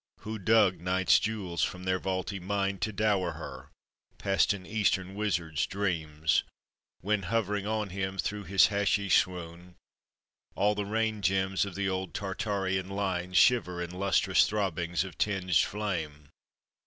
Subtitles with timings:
[0.21, 3.69] Who dug night's jewels from their vaulty mine To dower her,
[4.17, 6.41] past an eastern wizard's dreams,
[7.01, 9.75] When, hovering on him through his haschish swoon,
[10.55, 15.55] All the rained gems of the old Tartarian line Shiver in lustrous throbbings of tinged
[15.57, 16.29] flame?